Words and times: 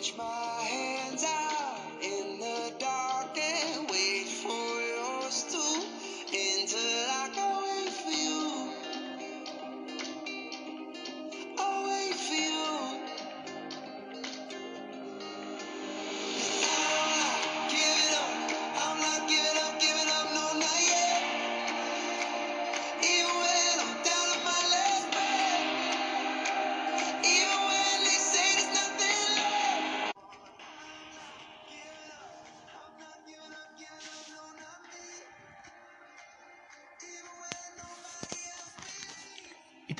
Reach 0.00 0.14
my 0.16 0.62
hands 0.62 1.24
out 1.24 1.49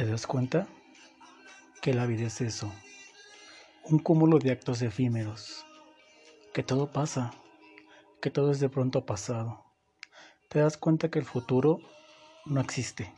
te 0.00 0.06
das 0.06 0.26
cuenta 0.26 0.66
que 1.82 1.92
la 1.92 2.06
vida 2.06 2.28
es 2.28 2.40
eso, 2.40 2.72
un 3.84 3.98
cúmulo 3.98 4.38
de 4.38 4.50
actos 4.50 4.80
efímeros, 4.80 5.66
que 6.54 6.62
todo 6.62 6.90
pasa, 6.90 7.34
que 8.22 8.30
todo 8.30 8.50
es 8.50 8.60
de 8.60 8.70
pronto 8.70 9.04
pasado. 9.04 9.62
Te 10.48 10.60
das 10.60 10.78
cuenta 10.78 11.10
que 11.10 11.18
el 11.18 11.26
futuro 11.26 11.80
no 12.46 12.62
existe, 12.62 13.12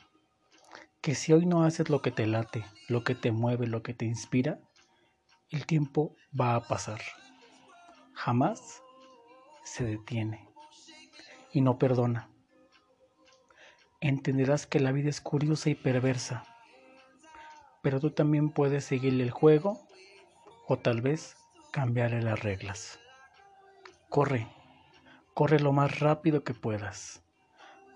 que 1.01 1.15
si 1.15 1.33
hoy 1.33 1.47
no 1.47 1.63
haces 1.63 1.89
lo 1.89 2.03
que 2.03 2.11
te 2.11 2.27
late, 2.27 2.65
lo 2.89 3.05
que 3.05 3.15
te 3.15 3.31
mueve, 3.31 3.69
lo 3.69 3.85
que 3.85 3.95
te 3.95 4.07
inspira, 4.07 4.59
el 5.51 5.67
tiempo 5.67 6.17
va 6.35 6.57
a 6.57 6.67
pasar. 6.67 7.01
Jamás 8.13 8.83
se 9.63 9.85
detiene 9.85 10.49
y 11.53 11.61
no 11.61 11.79
perdona. 11.79 12.29
Entenderás 14.01 14.67
que 14.67 14.81
la 14.81 14.91
vida 14.91 15.11
es 15.11 15.21
curiosa 15.21 15.71
y 15.71 15.77
perversa, 15.77 16.43
pero 17.83 18.01
tú 18.01 18.11
también 18.11 18.51
puedes 18.51 18.85
seguirle 18.85 19.25
el 19.25 19.31
juego 19.31 19.81
o 20.67 20.79
tal 20.79 21.03
vez 21.03 21.37
cambiarle 21.73 22.23
las 22.23 22.41
reglas. 22.41 22.99
Corre, 24.09 24.47
corre 25.35 25.59
lo 25.61 25.73
más 25.73 25.99
rápido 26.01 26.45
que 26.45 26.55
puedas, 26.55 27.23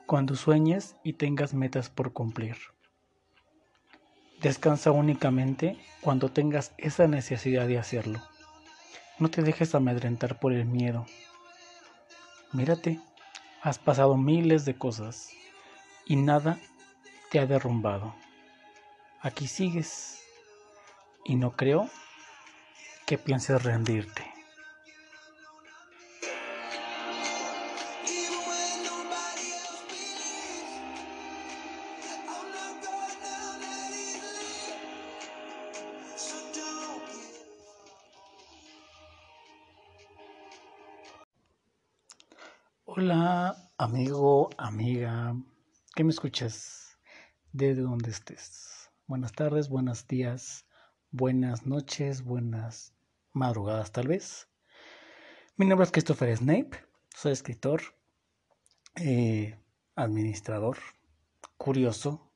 cuando 0.07 0.35
sueñes 0.35 0.97
y 1.05 1.15
tengas 1.15 1.55
metas 1.55 1.89
por 1.89 2.13
cumplir. 2.13 2.57
Descansa 4.43 4.91
únicamente 4.91 5.79
cuando 6.01 6.31
tengas 6.31 6.75
esa 6.79 7.07
necesidad 7.07 7.67
de 7.67 7.79
hacerlo. 7.79 8.21
No 9.19 9.31
te 9.31 9.43
dejes 9.43 9.75
amedrentar 9.75 10.39
por 10.39 10.53
el 10.53 10.67
miedo. 10.67 11.07
Mírate, 12.53 13.01
has 13.63 13.79
pasado 13.79 14.17
miles 14.17 14.65
de 14.65 14.77
cosas 14.77 15.31
y 16.05 16.17
nada 16.17 16.59
te 17.31 17.39
ha 17.39 17.47
derrumbado. 17.47 18.15
Aquí 19.27 19.49
sigues 19.49 20.23
y 21.25 21.35
no 21.35 21.57
creo 21.57 21.91
que 23.07 23.19
pienses 23.19 23.61
rendirte. 23.61 24.23
Hola, 42.85 43.57
amigo, 43.77 44.51
amiga, 44.57 45.35
que 45.97 46.05
me 46.05 46.11
escuchas 46.11 46.97
desde 47.53 47.83
donde 47.83 48.11
estés. 48.11 48.86
Buenas 49.09 49.31
tardes, 49.31 49.69
buenos 49.69 50.09
días, 50.09 50.67
buenas 51.13 51.65
noches, 51.65 52.25
buenas 52.25 52.93
madrugadas 53.33 53.93
tal 53.93 54.09
vez. 54.09 54.49
Mi 55.57 55.65
nombre 55.65 55.85
es 55.85 55.93
Christopher 55.93 56.37
Snape, 56.37 56.71
soy 57.15 57.31
escritor, 57.31 57.83
eh, 58.97 59.61
administrador, 59.95 60.79
curioso 61.57 62.33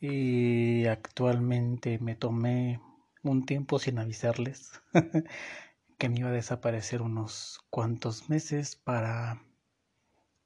y 0.00 0.86
actualmente 0.86 2.00
me 2.00 2.16
tomé 2.16 2.80
un 3.22 3.46
tiempo 3.46 3.78
sin 3.78 4.00
avisarles 4.00 4.82
que 5.96 6.08
me 6.08 6.18
iba 6.18 6.30
a 6.30 6.32
desaparecer 6.32 7.02
unos 7.02 7.60
cuantos 7.70 8.28
meses 8.28 8.74
para 8.74 9.44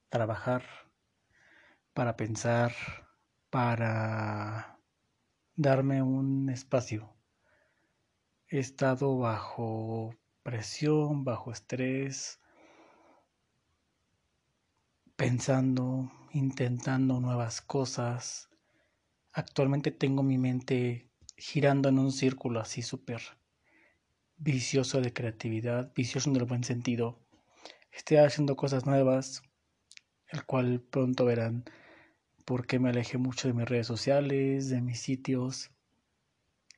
trabajar, 0.09 0.61
para 1.95 2.15
pensar, 2.15 2.71
para 3.49 4.76
darme 5.57 6.03
un 6.03 6.49
espacio. 6.49 7.11
He 8.47 8.59
estado 8.59 9.17
bajo 9.17 10.15
presión, 10.43 11.25
bajo 11.25 11.51
estrés, 11.51 12.39
pensando, 15.15 16.11
intentando 16.31 17.19
nuevas 17.19 17.61
cosas. 17.61 18.49
Actualmente 19.33 19.89
tengo 19.89 20.21
mi 20.21 20.37
mente 20.37 21.09
girando 21.35 21.89
en 21.89 21.99
un 21.99 22.11
círculo 22.11 22.59
así 22.59 22.83
súper 22.83 23.21
vicioso 24.37 25.01
de 25.01 25.11
creatividad, 25.11 25.91
vicioso 25.95 26.29
en 26.29 26.35
el 26.35 26.45
buen 26.45 26.63
sentido. 26.63 27.19
Estoy 27.91 28.17
haciendo 28.17 28.55
cosas 28.55 28.85
nuevas, 28.85 29.41
el 30.27 30.45
cual 30.45 30.81
pronto 30.81 31.25
verán 31.25 31.65
por 32.47 32.65
qué 32.65 32.79
me 32.79 32.89
alejé 32.89 33.19
mucho 33.19 33.47
de 33.47 33.53
mis 33.53 33.69
redes 33.69 33.85
sociales, 33.85 34.69
de 34.69 34.81
mis 34.81 34.99
sitios, 35.01 35.69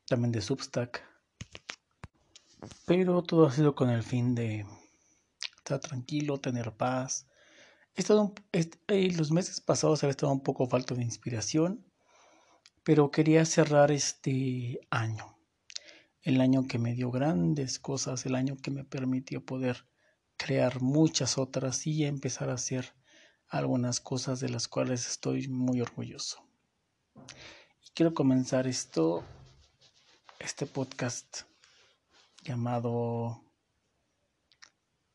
también 0.09 0.33
de 0.33 0.41
Substack. 0.41 1.01
Pero 2.85 3.23
todo 3.23 3.47
ha 3.47 3.51
sido 3.53 3.73
con 3.75 3.89
el 3.89 4.03
fin 4.03 4.35
de 4.35 4.65
estar 5.57 5.79
tranquilo, 5.79 6.39
tener 6.39 6.73
paz. 6.73 7.27
He 7.95 8.01
estado, 8.01 8.23
un- 8.23 8.35
est- 8.53 8.77
eh, 8.87 9.11
los 9.17 9.31
meses 9.31 9.61
pasados 9.61 10.03
había 10.03 10.11
estado 10.11 10.33
un 10.33 10.43
poco 10.43 10.67
falto 10.67 10.95
de 10.95 11.03
inspiración, 11.03 11.85
pero 12.83 13.11
quería 13.11 13.45
cerrar 13.45 13.91
este 13.91 14.79
año 14.89 15.37
el 16.23 16.41
año 16.41 16.67
que 16.67 16.79
me 16.79 16.95
dio 16.95 17.11
grandes 17.11 17.79
cosas, 17.79 18.25
el 18.25 18.35
año 18.35 18.57
que 18.57 18.71
me 18.71 18.85
permitió 18.85 19.45
poder 19.45 19.85
crear 20.37 20.81
muchas 20.81 21.37
otras 21.37 21.87
y 21.87 22.05
empezar 22.05 22.49
a 22.49 22.55
hacer 22.55 22.93
algunas 23.49 23.99
cosas 23.99 24.39
de 24.39 24.49
las 24.49 24.67
cuales 24.67 25.07
estoy 25.07 25.47
muy 25.47 25.81
orgulloso. 25.81 26.43
Y 27.83 27.89
quiero 27.93 28.13
comenzar 28.13 28.67
esto, 28.67 29.23
este 30.39 30.65
podcast 30.65 31.41
llamado 32.43 33.43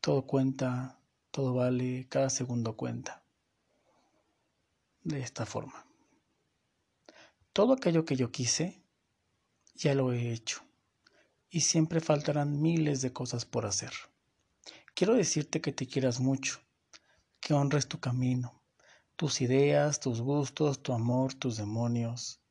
Todo 0.01 0.27
cuenta, 0.27 0.99
todo 1.31 1.53
vale, 1.53 2.07
cada 2.09 2.29
segundo 2.29 2.75
cuenta. 2.75 3.23
De 5.01 5.21
esta 5.21 5.45
forma. 5.45 5.85
Todo 7.53 7.73
aquello 7.73 8.05
que 8.05 8.15
yo 8.15 8.31
quise, 8.31 8.83
ya 9.75 9.93
lo 9.93 10.11
he 10.11 10.31
hecho 10.31 10.65
y 11.49 11.61
siempre 11.61 12.01
faltarán 12.01 12.61
miles 12.61 13.01
de 13.01 13.13
cosas 13.13 13.45
por 13.45 13.65
hacer. 13.65 13.91
Quiero 14.93 15.13
decirte 15.13 15.61
que 15.61 15.71
te 15.71 15.87
quieras 15.87 16.19
mucho, 16.19 16.59
que 17.45 17.53
honres 17.53 17.87
tu 17.87 17.99
camino, 17.99 18.59
tus 19.15 19.39
ideas, 19.39 19.99
tus 19.99 20.19
gustos, 20.19 20.81
tu 20.81 20.93
amor, 20.93 21.35
tus 21.35 21.57
demonios, 21.57 22.41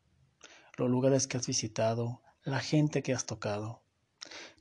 los 0.76 0.88
lugares 0.88 1.26
que 1.26 1.36
has 1.36 1.48
visitado, 1.48 2.22
la 2.44 2.60
gente 2.60 3.02
que 3.02 3.12
has 3.12 3.26
tocado. 3.26 3.82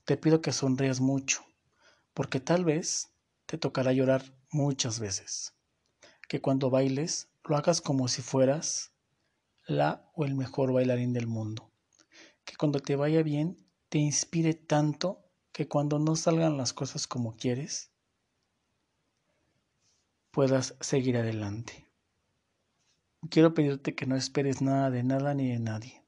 Te 0.06 0.18
pido 0.18 0.42
que 0.42 0.52
sonrías 0.52 1.02
mucho, 1.02 1.46
porque 2.16 2.40
tal 2.40 2.66
vez 2.66 3.12
te 3.46 3.60
tocará 3.60 3.94
llorar 3.94 4.24
muchas 4.50 5.00
veces. 5.00 5.54
Que 6.28 6.42
cuando 6.42 6.72
bailes 6.72 7.30
lo 7.44 7.56
hagas 7.56 7.80
como 7.80 8.08
si 8.08 8.24
fueras 8.24 8.92
la 9.68 10.10
o 10.16 10.26
el 10.26 10.34
mejor 10.34 10.74
bailarín 10.74 11.14
del 11.14 11.28
mundo. 11.28 11.70
Que 12.44 12.56
cuando 12.56 12.80
te 12.80 12.96
vaya 12.96 13.22
bien 13.22 13.68
te 13.90 14.00
inspire 14.00 14.56
tanto 14.56 15.30
que 15.52 15.68
cuando 15.68 16.00
no 16.00 16.16
salgan 16.16 16.58
las 16.58 16.74
cosas 16.74 17.06
como 17.06 17.38
quieres, 17.38 17.93
puedas 20.34 20.76
seguir 20.82 21.16
adelante. 21.16 21.88
Quiero 23.30 23.54
pedirte 23.54 23.94
que 23.94 24.08
no 24.08 24.16
esperes 24.16 24.64
nada 24.64 24.90
de 24.90 25.04
nada 25.04 25.36
ni 25.36 25.52
de 25.52 25.60
nadie, 25.60 26.04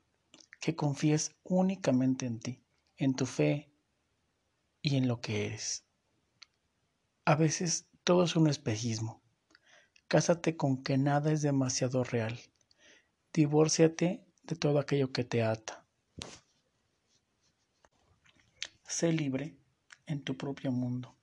que 0.59 0.75
confíes 0.75 1.35
únicamente 1.43 2.25
en 2.25 2.39
ti, 2.39 2.63
en 2.97 3.15
tu 3.15 3.27
fe 3.27 3.71
y 4.81 4.95
en 4.95 5.07
lo 5.07 5.21
que 5.21 5.45
eres. 5.45 5.85
A 7.23 7.35
veces 7.35 7.87
todo 8.03 8.23
es 8.23 8.35
un 8.35 8.47
espejismo. 8.47 9.21
Cásate 10.07 10.57
con 10.57 10.81
que 10.81 10.97
nada 10.97 11.31
es 11.31 11.43
demasiado 11.43 12.03
real. 12.03 12.39
Divórciate 13.31 14.25
de 14.41 14.55
todo 14.55 14.79
aquello 14.79 15.11
que 15.11 15.23
te 15.23 15.43
ata. 15.43 15.85
Sé 18.87 19.11
libre 19.13 19.55
en 20.07 20.23
tu 20.23 20.35
propio 20.35 20.71
mundo. 20.71 21.15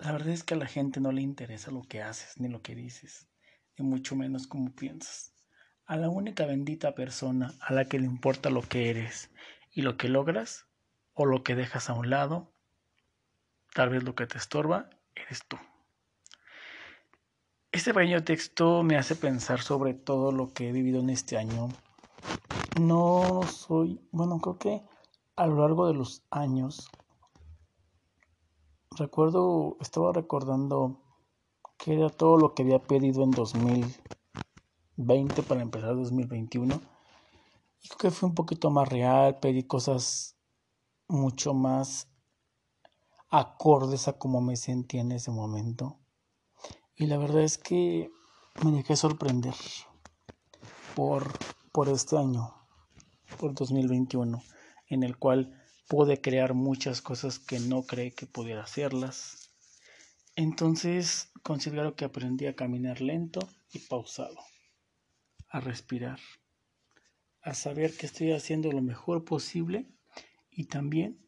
La 0.00 0.12
verdad 0.12 0.30
es 0.30 0.44
que 0.44 0.54
a 0.54 0.56
la 0.56 0.66
gente 0.66 0.98
no 0.98 1.12
le 1.12 1.20
interesa 1.20 1.70
lo 1.70 1.82
que 1.82 2.02
haces 2.02 2.40
ni 2.40 2.48
lo 2.48 2.62
que 2.62 2.74
dices, 2.74 3.28
ni 3.76 3.84
mucho 3.84 4.16
menos 4.16 4.46
cómo 4.46 4.74
piensas. 4.74 5.34
A 5.84 5.96
la 5.96 6.08
única 6.08 6.46
bendita 6.46 6.94
persona 6.94 7.52
a 7.60 7.74
la 7.74 7.84
que 7.84 7.98
le 7.98 8.06
importa 8.06 8.48
lo 8.48 8.62
que 8.62 8.88
eres 8.88 9.30
y 9.72 9.82
lo 9.82 9.98
que 9.98 10.08
logras 10.08 10.66
o 11.12 11.26
lo 11.26 11.42
que 11.42 11.54
dejas 11.54 11.90
a 11.90 11.92
un 11.92 12.08
lado, 12.08 12.50
tal 13.74 13.90
vez 13.90 14.02
lo 14.02 14.14
que 14.14 14.26
te 14.26 14.38
estorba, 14.38 14.88
eres 15.14 15.46
tú. 15.46 15.58
Este 17.70 17.92
pequeño 17.92 18.24
texto 18.24 18.82
me 18.82 18.96
hace 18.96 19.16
pensar 19.16 19.60
sobre 19.60 19.92
todo 19.92 20.32
lo 20.32 20.52
que 20.54 20.70
he 20.70 20.72
vivido 20.72 21.00
en 21.00 21.10
este 21.10 21.36
año. 21.36 21.68
No 22.80 23.42
soy, 23.42 24.00
bueno, 24.12 24.38
creo 24.38 24.58
que 24.58 24.82
a 25.36 25.46
lo 25.46 25.60
largo 25.60 25.86
de 25.86 25.94
los 25.94 26.22
años, 26.30 26.90
recuerdo, 28.96 29.76
estaba 29.80 30.12
recordando 30.12 31.00
que 31.78 31.94
era 31.94 32.10
todo 32.10 32.36
lo 32.36 32.54
que 32.54 32.62
había 32.62 32.80
pedido 32.80 33.22
en 33.22 33.30
2020 33.30 35.42
para 35.44 35.62
empezar 35.62 35.96
2021. 35.96 36.80
Y 37.82 37.88
creo 37.88 37.98
que 37.98 38.10
fue 38.10 38.28
un 38.28 38.34
poquito 38.34 38.70
más 38.70 38.88
real, 38.88 39.38
pedí 39.40 39.62
cosas 39.62 40.36
mucho 41.08 41.54
más 41.54 42.08
acordes 43.30 44.08
a 44.08 44.18
cómo 44.18 44.40
me 44.40 44.56
sentía 44.56 45.00
en 45.00 45.12
ese 45.12 45.30
momento. 45.30 45.98
Y 46.96 47.06
la 47.06 47.16
verdad 47.16 47.42
es 47.42 47.58
que 47.58 48.10
me 48.64 48.72
dejé 48.72 48.96
sorprender 48.96 49.54
por, 50.94 51.32
por 51.72 51.88
este 51.88 52.18
año, 52.18 52.52
por 53.38 53.54
2021, 53.54 54.42
en 54.88 55.02
el 55.04 55.16
cual 55.16 55.59
pude 55.90 56.20
crear 56.20 56.54
muchas 56.54 57.02
cosas 57.02 57.40
que 57.40 57.58
no 57.58 57.82
creí 57.82 58.12
que 58.12 58.24
pudiera 58.24 58.62
hacerlas. 58.62 59.50
Entonces 60.36 61.32
considero 61.42 61.96
que 61.96 62.04
aprendí 62.04 62.46
a 62.46 62.54
caminar 62.54 63.00
lento 63.00 63.40
y 63.72 63.80
pausado, 63.80 64.38
a 65.48 65.58
respirar, 65.58 66.20
a 67.42 67.54
saber 67.54 67.96
que 67.96 68.06
estoy 68.06 68.30
haciendo 68.30 68.70
lo 68.70 68.82
mejor 68.82 69.24
posible 69.24 69.88
y 70.48 70.66
también 70.66 71.26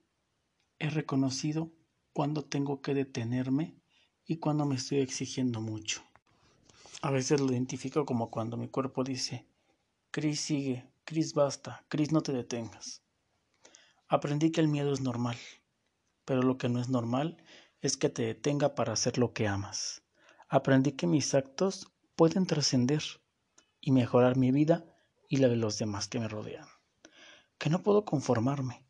he 0.79 0.91
reconocido 0.91 1.73
cuando 2.13 2.45
tengo 2.45 2.83
que 2.83 2.95
detenerme 2.95 3.75
y 4.25 4.37
cuando 4.37 4.65
me 4.65 4.77
estoy 4.77 5.01
exigiendo 5.01 5.61
mucho. 5.61 6.05
A 7.01 7.11
veces 7.11 7.41
lo 7.41 7.51
identifico 7.51 8.07
como 8.07 8.31
cuando 8.31 8.57
mi 8.57 8.69
cuerpo 8.69 9.03
dice, 9.03 9.45
Cris 10.13 10.41
sigue, 10.41 10.89
Cris 11.05 11.35
basta, 11.35 11.85
Cris 11.89 12.13
no 12.13 12.21
te 12.21 12.33
detengas. 12.33 13.02
Aprendí 14.13 14.53
que 14.53 14.61
el 14.61 14.69
miedo 14.69 14.93
es 14.93 15.01
normal, 15.01 15.39
pero 16.27 16.43
lo 16.43 16.59
que 16.59 16.69
no 16.69 16.83
es 16.83 16.91
normal 16.91 17.43
es 17.81 17.97
que 17.97 18.11
te 18.11 18.27
detenga 18.27 18.75
para 18.75 18.93
hacer 18.93 19.17
lo 19.17 19.33
que 19.33 19.49
amas. 19.49 20.03
Aprendí 20.51 20.93
que 20.93 21.07
mis 21.07 21.33
actos 21.35 21.91
pueden 22.15 22.47
trascender 22.47 23.03
y 23.81 23.91
mejorar 23.91 24.37
mi 24.37 24.51
vida 24.51 24.85
y 25.31 25.39
la 25.39 25.49
de 25.49 25.57
los 25.57 25.79
demás 25.79 26.09
que 26.09 26.21
me 26.21 26.29
rodean. 26.29 26.69
Que 27.57 27.71
no 27.71 27.83
puedo 27.83 28.05
conformarme, 28.05 28.85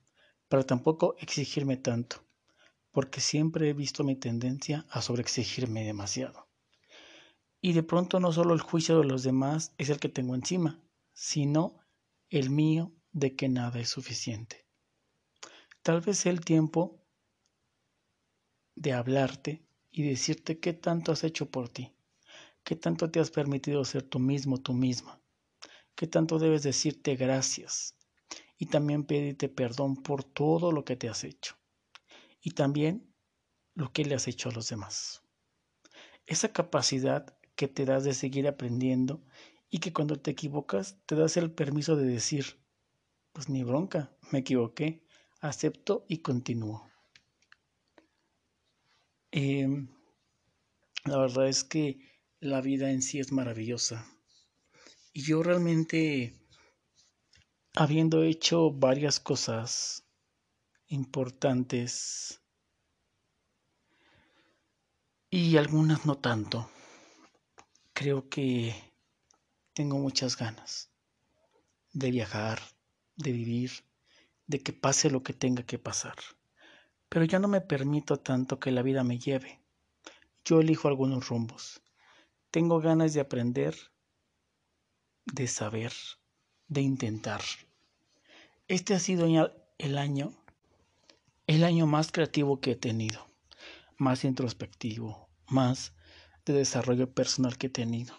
pero 0.48 0.66
tampoco 0.66 1.14
exigirme 1.20 1.76
tanto, 1.76 2.26
porque 2.90 3.20
siempre 3.20 3.70
he 3.70 3.74
visto 3.74 4.02
mi 4.02 4.16
tendencia 4.16 4.86
a 4.90 5.02
sobreexigirme 5.02 5.84
demasiado. 5.84 6.48
Y 7.60 7.74
de 7.74 7.84
pronto 7.84 8.18
no 8.18 8.32
solo 8.32 8.54
el 8.54 8.60
juicio 8.60 8.98
de 8.98 9.04
los 9.04 9.22
demás 9.22 9.72
es 9.78 9.88
el 9.88 10.00
que 10.00 10.08
tengo 10.08 10.34
encima, 10.34 10.82
sino 11.12 11.78
el 12.28 12.50
mío 12.50 12.90
de 13.12 13.36
que 13.36 13.48
nada 13.48 13.78
es 13.78 13.88
suficiente. 13.88 14.61
Tal 15.82 16.00
vez 16.00 16.18
sea 16.18 16.30
el 16.30 16.44
tiempo 16.44 17.02
de 18.76 18.92
hablarte 18.92 19.66
y 19.90 20.04
decirte 20.04 20.60
qué 20.60 20.72
tanto 20.72 21.10
has 21.10 21.24
hecho 21.24 21.50
por 21.50 21.68
ti, 21.68 21.92
qué 22.62 22.76
tanto 22.76 23.10
te 23.10 23.18
has 23.18 23.32
permitido 23.32 23.84
ser 23.84 24.04
tú 24.04 24.20
mismo, 24.20 24.58
tú 24.58 24.74
misma, 24.74 25.20
qué 25.96 26.06
tanto 26.06 26.38
debes 26.38 26.62
decirte 26.62 27.16
gracias 27.16 27.96
y 28.56 28.66
también 28.66 29.02
pedirte 29.02 29.48
perdón 29.48 29.96
por 29.96 30.22
todo 30.22 30.70
lo 30.70 30.84
que 30.84 30.94
te 30.94 31.08
has 31.08 31.24
hecho 31.24 31.56
y 32.40 32.52
también 32.52 33.12
lo 33.74 33.92
que 33.92 34.04
le 34.04 34.14
has 34.14 34.28
hecho 34.28 34.50
a 34.50 34.52
los 34.52 34.68
demás. 34.68 35.22
Esa 36.26 36.52
capacidad 36.52 37.36
que 37.56 37.66
te 37.66 37.84
das 37.84 38.04
de 38.04 38.14
seguir 38.14 38.46
aprendiendo 38.46 39.20
y 39.68 39.78
que 39.78 39.92
cuando 39.92 40.20
te 40.20 40.30
equivocas 40.30 40.96
te 41.06 41.16
das 41.16 41.36
el 41.36 41.50
permiso 41.50 41.96
de 41.96 42.06
decir, 42.06 42.60
pues 43.32 43.48
ni 43.48 43.64
bronca, 43.64 44.16
me 44.30 44.40
equivoqué, 44.40 45.01
acepto 45.42 46.06
y 46.08 46.18
continúo. 46.18 46.88
Em, 49.32 49.88
la 51.04 51.18
verdad 51.18 51.48
es 51.48 51.64
que 51.64 51.98
la 52.40 52.60
vida 52.60 52.90
en 52.90 53.02
sí 53.02 53.18
es 53.18 53.32
maravillosa. 53.32 54.06
Y 55.12 55.22
yo 55.22 55.42
realmente, 55.42 56.38
habiendo 57.74 58.22
hecho 58.22 58.70
varias 58.70 59.20
cosas 59.20 60.04
importantes 60.86 62.40
y 65.28 65.56
algunas 65.56 66.06
no 66.06 66.18
tanto. 66.18 66.70
Creo 67.94 68.28
que 68.28 68.74
tengo 69.72 69.98
muchas 69.98 70.36
ganas 70.36 70.90
de 71.92 72.10
viajar, 72.10 72.60
de 73.16 73.32
vivir, 73.32 73.70
de 74.52 74.62
que 74.62 74.74
pase 74.74 75.10
lo 75.10 75.22
que 75.22 75.32
tenga 75.32 75.62
que 75.64 75.78
pasar. 75.78 76.16
Pero 77.08 77.24
ya 77.24 77.38
no 77.38 77.48
me 77.48 77.62
permito 77.62 78.18
tanto 78.18 78.60
que 78.60 78.70
la 78.70 78.82
vida 78.82 79.02
me 79.02 79.18
lleve. 79.18 79.60
Yo 80.44 80.60
elijo 80.60 80.88
algunos 80.88 81.28
rumbos. 81.28 81.82
Tengo 82.50 82.78
ganas 82.80 83.14
de 83.14 83.20
aprender, 83.20 83.74
de 85.24 85.46
saber, 85.48 85.94
de 86.68 86.82
intentar. 86.82 87.40
Este 88.68 88.94
ha 88.94 88.98
sido 88.98 89.26
el 89.78 89.98
año 89.98 90.34
el 91.46 91.64
año 91.64 91.86
más 91.86 92.12
creativo 92.12 92.60
que 92.60 92.72
he 92.72 92.76
tenido, 92.76 93.26
más 93.96 94.24
introspectivo, 94.24 95.28
más 95.48 95.92
de 96.44 96.52
desarrollo 96.52 97.12
personal 97.12 97.56
que 97.56 97.66
he 97.68 97.70
tenido. 97.70 98.14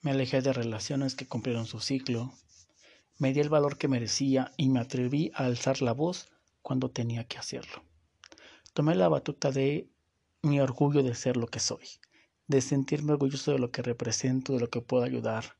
Me 0.00 0.10
alejé 0.10 0.42
de 0.42 0.52
relaciones 0.52 1.14
que 1.14 1.26
cumplieron 1.26 1.66
su 1.66 1.80
ciclo, 1.80 2.34
me 3.18 3.32
di 3.32 3.40
el 3.40 3.48
valor 3.48 3.78
que 3.78 3.88
merecía 3.88 4.52
y 4.56 4.68
me 4.68 4.80
atreví 4.80 5.32
a 5.34 5.44
alzar 5.44 5.82
la 5.82 5.92
voz 5.92 6.28
cuando 6.62 6.90
tenía 6.90 7.24
que 7.24 7.38
hacerlo. 7.38 7.84
Tomé 8.72 8.94
la 8.94 9.08
batuta 9.08 9.50
de 9.50 9.88
mi 10.42 10.60
orgullo 10.60 11.02
de 11.02 11.14
ser 11.14 11.36
lo 11.36 11.48
que 11.48 11.58
soy, 11.58 11.84
de 12.46 12.60
sentirme 12.60 13.12
orgulloso 13.12 13.52
de 13.52 13.58
lo 13.58 13.70
que 13.72 13.82
represento, 13.82 14.52
de 14.54 14.60
lo 14.60 14.70
que 14.70 14.80
puedo 14.80 15.02
ayudar. 15.02 15.56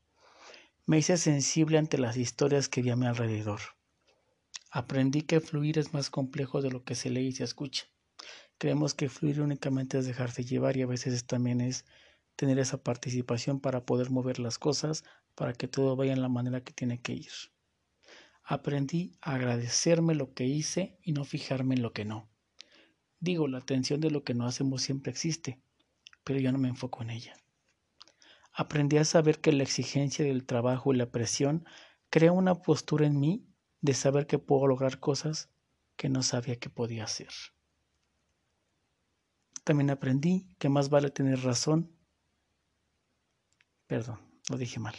Me 0.85 0.97
hice 0.97 1.17
sensible 1.17 1.77
ante 1.77 1.97
las 1.97 2.15
historias 2.15 2.69
que 2.69 2.81
vi 2.81 2.91
a 2.91 2.95
mi 2.95 3.05
alrededor. 3.05 3.59
Aprendí 4.71 5.23
que 5.23 5.41
fluir 5.41 5.79
es 5.79 5.93
más 5.93 6.09
complejo 6.09 6.61
de 6.61 6.71
lo 6.71 6.83
que 6.83 6.95
se 6.95 7.09
lee 7.09 7.27
y 7.27 7.31
se 7.33 7.43
escucha. 7.43 7.85
Creemos 8.57 8.93
que 8.93 9.09
fluir 9.09 9.41
únicamente 9.41 9.97
es 9.97 10.05
dejarse 10.05 10.45
llevar 10.45 10.77
y 10.77 10.83
a 10.83 10.87
veces 10.87 11.25
también 11.25 11.59
es 11.59 11.85
tener 12.39 12.57
esa 12.57 12.81
participación 12.81 13.59
para 13.59 13.85
poder 13.85 14.11
mover 14.11 14.39
las 14.39 14.57
cosas, 14.57 15.03
para 15.35 15.51
que 15.51 15.67
todo 15.67 15.97
vaya 15.97 16.13
en 16.13 16.21
la 16.21 16.29
manera 16.29 16.63
que 16.63 16.71
tiene 16.71 17.01
que 17.01 17.11
ir. 17.11 17.33
Aprendí 18.45 19.11
a 19.19 19.35
agradecerme 19.35 20.15
lo 20.15 20.33
que 20.33 20.45
hice 20.45 20.97
y 21.03 21.11
no 21.11 21.25
fijarme 21.25 21.75
en 21.75 21.81
lo 21.81 21.91
que 21.91 22.05
no. 22.05 22.29
Digo, 23.19 23.49
la 23.49 23.57
atención 23.57 23.99
de 23.99 24.09
lo 24.09 24.23
que 24.23 24.35
no 24.35 24.45
hacemos 24.45 24.81
siempre 24.81 25.11
existe, 25.11 25.59
pero 26.23 26.39
yo 26.39 26.53
no 26.53 26.59
me 26.59 26.69
enfoco 26.69 27.01
en 27.01 27.09
ella. 27.09 27.33
Aprendí 28.53 28.95
a 28.95 29.03
saber 29.03 29.41
que 29.41 29.51
la 29.51 29.63
exigencia 29.63 30.23
del 30.23 30.45
trabajo 30.45 30.93
y 30.93 30.97
la 30.97 31.11
presión 31.11 31.65
crea 32.09 32.31
una 32.31 32.55
postura 32.55 33.05
en 33.05 33.19
mí 33.19 33.45
de 33.81 33.93
saber 33.93 34.27
que 34.27 34.39
puedo 34.39 34.65
lograr 34.65 35.01
cosas 35.01 35.49
que 35.97 36.07
no 36.07 36.23
sabía 36.23 36.55
que 36.55 36.69
podía 36.69 37.03
hacer. 37.03 37.31
También 39.65 39.89
aprendí 39.89 40.47
que 40.57 40.69
más 40.69 40.89
vale 40.89 41.09
tener 41.09 41.43
razón. 41.43 41.98
Perdón, 43.89 44.19
lo 44.49 44.57
dije 44.57 44.79
mal. 44.79 44.93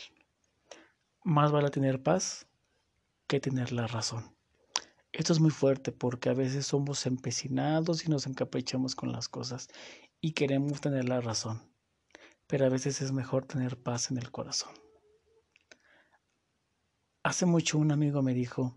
Más 1.23 1.53
vale 1.53 1.71
tener 1.71 2.03
paz 2.03 2.49
que 3.29 3.39
tener 3.39 3.71
la 3.71 3.87
razón. 3.87 4.37
Esto 5.13 5.33
es 5.33 5.39
muy 5.39 5.53
fuerte 5.53 5.93
porque 5.93 6.29
a 6.29 6.35
veces 6.35 6.67
somos 6.67 7.07
empecinados 7.07 8.05
y 8.05 8.11
nos 8.11 8.27
encaprichamos 8.27 8.97
con 8.97 9.13
las 9.13 9.29
cosas 9.29 9.69
y 10.21 10.33
queremos 10.33 10.81
tener 10.81 11.09
la 11.09 11.21
razón. 11.21 11.73
Pero 12.49 12.67
a 12.67 12.69
veces 12.69 13.01
es 13.01 13.13
mejor 13.13 13.47
tener 13.47 13.81
paz 13.81 14.11
en 14.11 14.19
el 14.19 14.33
corazón. 14.33 14.75
Hace 17.23 17.47
mucho 17.47 17.79
un 17.79 17.93
amigo 17.93 18.23
me 18.23 18.35
dijo, 18.35 18.77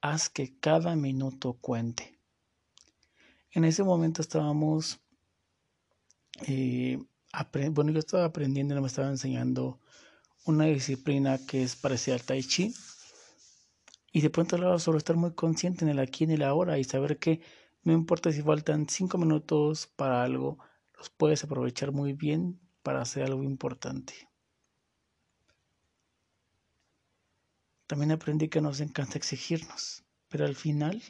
haz 0.00 0.30
que 0.30 0.58
cada 0.58 0.96
minuto 0.96 1.58
cuente. 1.60 2.18
En 3.50 3.66
ese 3.66 3.82
momento 3.82 4.22
estábamos, 4.22 5.02
eh, 6.46 7.04
bueno, 7.72 7.92
yo 7.92 7.98
estaba 7.98 8.24
aprendiendo, 8.24 8.80
me 8.80 8.86
estaba 8.86 9.08
enseñando 9.08 9.80
una 10.46 10.66
disciplina 10.66 11.38
que 11.46 11.62
es 11.62 11.76
parecida 11.76 12.14
al 12.16 12.22
tai 12.22 12.42
chi. 12.42 12.74
Y 14.12 14.20
de 14.20 14.30
pronto 14.30 14.56
hablaba 14.56 14.78
sobre 14.78 14.98
estar 14.98 15.16
muy 15.16 15.32
consciente 15.34 15.84
en 15.84 15.90
el 15.90 15.98
aquí 15.98 16.24
en 16.24 16.30
el 16.32 16.42
ahora 16.42 16.78
y 16.78 16.84
saber 16.84 17.18
que 17.18 17.40
No 17.82 17.92
importa 17.92 18.30
si 18.30 18.42
faltan 18.42 18.88
cinco 18.88 19.16
minutos 19.18 19.86
para 19.86 20.22
algo, 20.22 20.58
los 20.96 21.08
puedes 21.10 21.42
aprovechar 21.44 21.92
muy 21.92 22.12
bien 22.12 22.60
para 22.82 23.00
hacer 23.00 23.24
algo 23.24 23.42
importante. 23.42 24.28
También 27.86 28.12
aprendí 28.12 28.48
que 28.48 28.62
nos 28.62 28.80
encanta 28.80 29.18
exigirnos, 29.18 30.04
pero 30.28 30.46
al 30.46 30.56
final, 30.56 31.02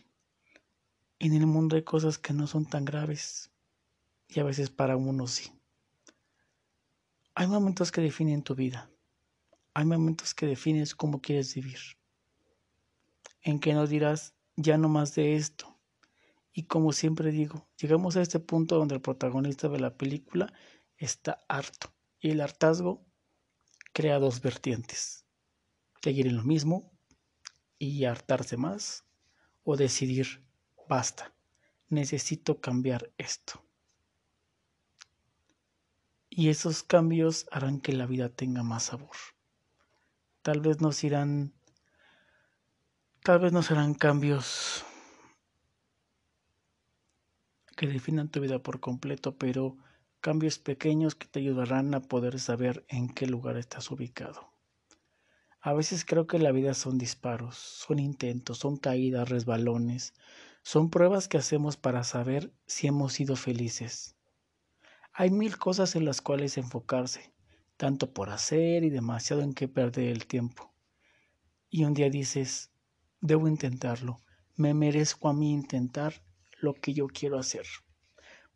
en 1.20 1.34
el 1.34 1.46
mundo 1.46 1.76
hay 1.76 1.84
cosas 1.84 2.18
que 2.18 2.32
no 2.32 2.48
son 2.48 2.66
tan 2.66 2.84
graves 2.84 3.52
y 4.28 4.40
a 4.40 4.44
veces 4.44 4.70
para 4.70 4.96
uno 4.96 5.26
sí. 5.28 5.52
Hay 7.34 7.46
momentos 7.46 7.92
que 7.92 8.00
definen 8.00 8.42
tu 8.42 8.54
vida, 8.54 8.90
hay 9.74 9.84
momentos 9.84 10.34
que 10.34 10.46
defines 10.46 10.94
cómo 10.94 11.20
quieres 11.20 11.54
vivir, 11.54 11.78
en 13.42 13.60
que 13.60 13.72
no 13.72 13.86
dirás 13.86 14.34
ya 14.56 14.76
no 14.78 14.88
más 14.88 15.14
de 15.14 15.36
esto. 15.36 15.78
Y 16.52 16.64
como 16.64 16.92
siempre 16.92 17.30
digo, 17.30 17.68
llegamos 17.80 18.16
a 18.16 18.22
este 18.22 18.40
punto 18.40 18.76
donde 18.76 18.96
el 18.96 19.00
protagonista 19.00 19.68
de 19.68 19.80
la 19.80 19.96
película 19.96 20.52
está 20.96 21.38
harto 21.48 21.94
y 22.18 22.30
el 22.30 22.40
hartazgo 22.40 23.06
crea 23.92 24.18
dos 24.18 24.40
vertientes 24.40 25.20
seguir 26.02 26.26
en 26.26 26.36
lo 26.36 26.42
mismo 26.42 26.90
y 27.78 28.04
hartarse 28.04 28.56
más 28.56 29.04
o 29.62 29.76
decidir, 29.76 30.44
basta, 30.88 31.34
necesito 31.88 32.60
cambiar 32.60 33.12
esto. 33.18 33.64
Y 36.30 36.48
esos 36.48 36.84
cambios 36.84 37.46
harán 37.50 37.80
que 37.80 37.92
la 37.92 38.06
vida 38.06 38.28
tenga 38.28 38.62
más 38.62 38.84
sabor. 38.84 39.16
Tal 40.42 40.60
vez 40.60 40.80
nos 40.80 41.02
irán, 41.02 41.52
tal 43.24 43.40
vez 43.40 43.52
no 43.52 43.62
serán 43.62 43.94
cambios 43.94 44.84
que 47.76 47.88
definan 47.88 48.28
tu 48.28 48.40
vida 48.40 48.62
por 48.62 48.78
completo, 48.78 49.36
pero 49.36 49.76
cambios 50.20 50.58
pequeños 50.58 51.14
que 51.16 51.26
te 51.26 51.40
ayudarán 51.40 51.94
a 51.94 52.00
poder 52.00 52.38
saber 52.38 52.84
en 52.88 53.08
qué 53.08 53.26
lugar 53.26 53.56
estás 53.56 53.90
ubicado. 53.90 54.52
A 55.60 55.72
veces 55.72 56.04
creo 56.04 56.26
que 56.26 56.38
la 56.38 56.52
vida 56.52 56.74
son 56.74 56.96
disparos, 56.96 57.56
son 57.56 57.98
intentos, 57.98 58.58
son 58.58 58.76
caídas, 58.76 59.28
resbalones, 59.28 60.14
son 60.62 60.90
pruebas 60.90 61.26
que 61.26 61.38
hacemos 61.38 61.76
para 61.76 62.04
saber 62.04 62.52
si 62.66 62.86
hemos 62.86 63.14
sido 63.14 63.34
felices. 63.34 64.16
Hay 65.12 65.30
mil 65.30 65.58
cosas 65.58 65.96
en 65.96 66.04
las 66.04 66.20
cuales 66.20 66.56
enfocarse, 66.56 67.32
tanto 67.76 68.12
por 68.12 68.30
hacer 68.30 68.84
y 68.84 68.90
demasiado 68.90 69.42
en 69.42 69.54
que 69.54 69.68
perder 69.68 70.08
el 70.08 70.26
tiempo. 70.26 70.72
Y 71.68 71.84
un 71.84 71.94
día 71.94 72.10
dices, 72.10 72.70
debo 73.20 73.48
intentarlo, 73.48 74.20
me 74.56 74.72
merezco 74.72 75.28
a 75.28 75.32
mí 75.32 75.52
intentar 75.52 76.22
lo 76.60 76.74
que 76.74 76.94
yo 76.94 77.06
quiero 77.08 77.38
hacer. 77.38 77.66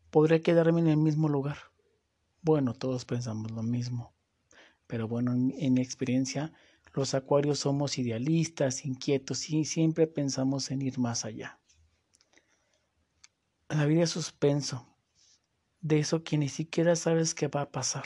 ¿Podré 0.09 0.41
quedarme 0.41 0.79
en 0.79 0.87
el 0.87 0.97
mismo 0.97 1.27
lugar? 1.27 1.57
Bueno, 2.41 2.73
todos 2.73 3.05
pensamos 3.05 3.51
lo 3.51 3.63
mismo. 3.63 4.13
Pero 4.87 5.07
bueno, 5.07 5.33
en, 5.33 5.53
en 5.57 5.73
mi 5.73 5.81
experiencia, 5.81 6.53
los 6.93 7.13
acuarios 7.13 7.59
somos 7.59 7.97
idealistas, 7.97 8.85
inquietos 8.85 9.49
y 9.49 9.65
siempre 9.65 10.07
pensamos 10.07 10.71
en 10.71 10.81
ir 10.81 10.99
más 10.99 11.25
allá. 11.25 11.59
La 13.67 13.85
vida 13.85 14.03
es 14.03 14.11
suspenso, 14.11 14.94
de 15.85 15.99
eso 15.99 16.23
que 16.23 16.39
ni 16.39 16.49
siquiera 16.49 16.95
sabes 16.95 17.35
qué 17.35 17.47
va 17.47 17.61
a 17.61 17.71
pasar. 17.71 18.05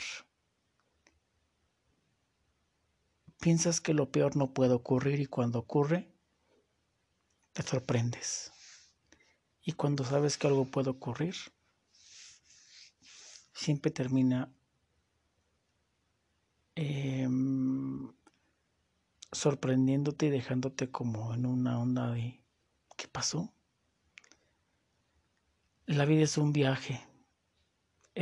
Piensas 3.40 3.80
que 3.80 3.94
lo 3.94 4.12
peor 4.12 4.36
no 4.36 4.52
puede 4.52 4.74
ocurrir 4.74 5.18
y 5.18 5.24
cuando 5.24 5.60
ocurre, 5.60 6.12
te 7.54 7.62
sorprendes. 7.62 8.52
Y 9.62 9.72
cuando 9.72 10.04
sabes 10.04 10.36
que 10.36 10.46
algo 10.46 10.66
puede 10.66 10.90
ocurrir, 10.90 11.34
siempre 13.54 13.90
termina 13.90 14.52
eh, 16.76 17.26
sorprendiéndote 19.32 20.26
y 20.26 20.30
dejándote 20.30 20.90
como 20.90 21.32
en 21.32 21.46
una 21.46 21.80
onda 21.80 22.10
de 22.10 22.42
¿qué 22.98 23.08
pasó? 23.08 23.54
La 25.86 26.04
vida 26.04 26.24
es 26.24 26.36
un 26.36 26.52
viaje, 26.52 27.09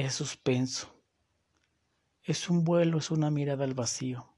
es 0.06 0.14
suspenso, 0.14 0.94
es 2.22 2.48
un 2.48 2.62
vuelo, 2.62 2.98
es 2.98 3.10
una 3.10 3.32
mirada 3.32 3.64
al 3.64 3.74
vacío, 3.74 4.32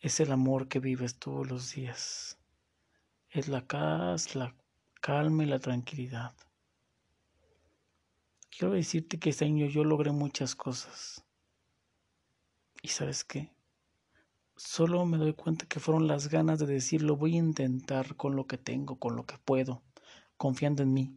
es 0.00 0.20
el 0.20 0.32
amor 0.32 0.68
que 0.68 0.80
vives 0.80 1.18
todos 1.18 1.48
los 1.48 1.72
días, 1.72 2.38
es 3.30 3.48
la 3.48 3.66
casa, 3.66 4.38
la 4.38 4.54
calma 5.00 5.44
y 5.44 5.46
la 5.46 5.60
tranquilidad. 5.60 6.34
Quiero 8.50 8.74
decirte 8.74 9.18
que 9.18 9.30
este 9.30 9.46
año 9.46 9.64
yo 9.64 9.82
logré 9.82 10.12
muchas 10.12 10.54
cosas. 10.54 11.24
¿Y 12.82 12.88
sabes 12.88 13.24
qué? 13.24 13.50
Solo 14.56 15.06
me 15.06 15.16
doy 15.16 15.32
cuenta 15.32 15.64
que 15.64 15.80
fueron 15.80 16.06
las 16.06 16.28
ganas 16.28 16.58
de 16.58 16.66
decir 16.66 17.00
lo 17.00 17.16
voy 17.16 17.36
a 17.36 17.38
intentar 17.38 18.14
con 18.14 18.36
lo 18.36 18.46
que 18.46 18.58
tengo, 18.58 18.98
con 18.98 19.16
lo 19.16 19.24
que 19.24 19.38
puedo, 19.38 19.82
confiando 20.36 20.82
en 20.82 20.92
mí. 20.92 21.16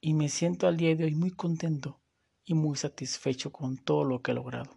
Y 0.00 0.14
me 0.14 0.30
siento 0.30 0.66
al 0.66 0.78
día 0.78 0.96
de 0.96 1.04
hoy 1.04 1.14
muy 1.14 1.30
contento 1.30 2.00
y 2.44 2.54
muy 2.54 2.76
satisfecho 2.76 3.52
con 3.52 3.76
todo 3.76 4.04
lo 4.04 4.22
que 4.22 4.32
he 4.32 4.34
logrado. 4.34 4.70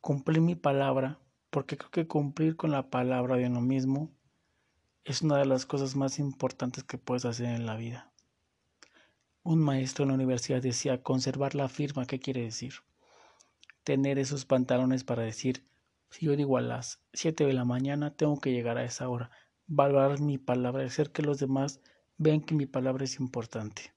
Cumplí 0.00 0.40
mi 0.40 0.54
palabra 0.54 1.18
porque 1.50 1.76
creo 1.76 1.90
que 1.90 2.06
cumplir 2.06 2.56
con 2.56 2.70
la 2.70 2.90
palabra 2.90 3.36
de 3.36 3.46
uno 3.46 3.60
mismo 3.60 4.10
es 5.04 5.22
una 5.22 5.38
de 5.38 5.46
las 5.46 5.66
cosas 5.66 5.96
más 5.96 6.18
importantes 6.18 6.84
que 6.84 6.98
puedes 6.98 7.24
hacer 7.24 7.46
en 7.46 7.66
la 7.66 7.76
vida. 7.76 8.12
Un 9.42 9.60
maestro 9.60 10.04
en 10.04 10.08
la 10.08 10.14
universidad 10.14 10.62
decía 10.62 11.02
conservar 11.02 11.54
la 11.54 11.68
firma, 11.68 12.06
¿qué 12.06 12.18
quiere 12.18 12.42
decir? 12.42 12.74
Tener 13.82 14.18
esos 14.18 14.46
pantalones 14.46 15.04
para 15.04 15.22
decir 15.22 15.66
si 16.10 16.26
yo 16.26 16.36
digo 16.36 16.56
a 16.58 16.60
las 16.60 17.02
7 17.12 17.44
de 17.44 17.52
la 17.52 17.64
mañana, 17.64 18.14
tengo 18.14 18.38
que 18.38 18.52
llegar 18.52 18.78
a 18.78 18.84
esa 18.84 19.08
hora. 19.08 19.32
Valorar 19.66 20.20
mi 20.20 20.38
palabra, 20.38 20.84
hacer 20.84 21.10
que 21.10 21.22
los 21.22 21.40
demás 21.40 21.80
vean 22.18 22.40
que 22.40 22.54
mi 22.54 22.66
palabra 22.66 23.04
es 23.04 23.18
importante. 23.18 23.93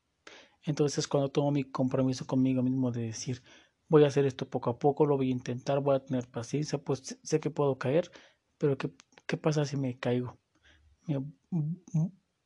Entonces, 0.67 1.07
cuando 1.07 1.29
tomo 1.29 1.49
mi 1.51 1.63
compromiso 1.63 2.27
conmigo 2.27 2.61
mismo 2.61 2.91
de 2.91 3.03
decir, 3.03 3.41
voy 3.87 4.03
a 4.03 4.07
hacer 4.07 4.25
esto 4.25 4.49
poco 4.49 4.69
a 4.69 4.77
poco, 4.77 5.05
lo 5.05 5.15
voy 5.15 5.29
a 5.29 5.31
intentar, 5.31 5.79
voy 5.79 5.95
a 5.95 6.03
tener 6.03 6.27
paciencia, 6.27 6.77
pues 6.77 7.17
sé 7.23 7.39
que 7.39 7.49
puedo 7.49 7.77
caer, 7.77 8.11
pero 8.57 8.77
¿qué, 8.77 8.91
qué 9.25 9.37
pasa 9.37 9.65
si 9.65 9.77
me 9.77 9.97
caigo? 9.97 10.37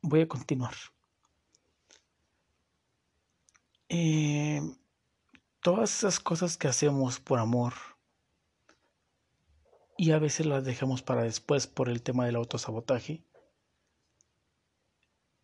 voy 0.03 0.21
a 0.21 0.27
continuar. 0.27 0.75
Eh, 3.89 4.61
todas 5.61 5.97
esas 5.97 6.19
cosas 6.19 6.57
que 6.57 6.67
hacemos 6.67 7.19
por 7.19 7.39
amor, 7.39 7.73
y 9.97 10.11
a 10.11 10.19
veces 10.19 10.45
las 10.45 10.63
dejamos 10.63 11.01
para 11.01 11.23
después 11.23 11.65
por 11.65 11.89
el 11.89 12.03
tema 12.03 12.27
del 12.27 12.35
autosabotaje. 12.35 13.23